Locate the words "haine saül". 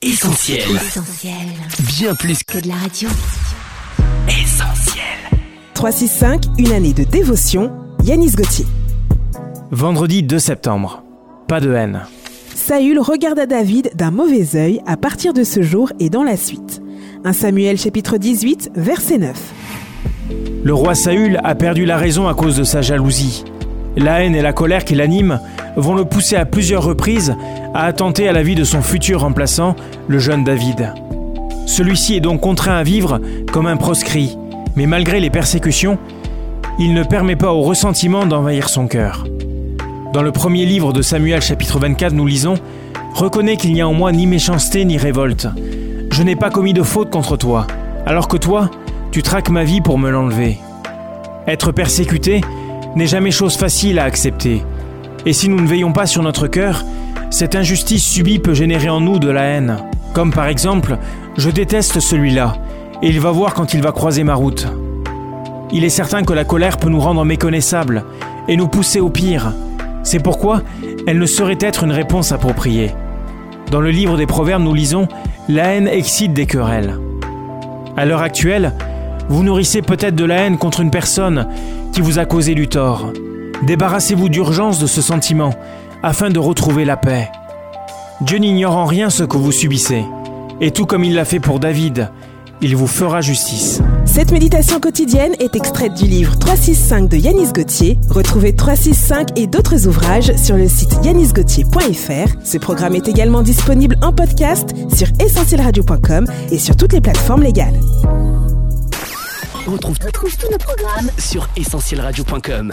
11.74-13.00